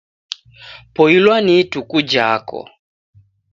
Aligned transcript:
Poilwa 0.93 1.35
ni 1.45 1.53
ituku 1.61 1.97
jako! 2.11 2.61